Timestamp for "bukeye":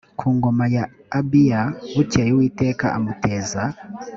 1.93-2.29